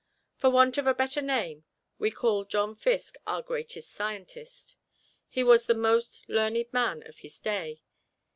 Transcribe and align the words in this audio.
For 0.35 0.49
want 0.49 0.79
of 0.79 0.87
a 0.87 0.95
better 0.95 1.21
name 1.21 1.63
we 1.99 2.09
call 2.09 2.43
John 2.43 2.73
Fiske 2.75 3.17
our 3.27 3.43
greatest 3.43 3.91
scientist. 3.91 4.75
He 5.29 5.43
was 5.43 5.67
the 5.67 5.75
most 5.75 6.25
learned 6.27 6.65
man 6.73 7.03
of 7.07 7.19
his 7.19 7.39
day. 7.39 7.83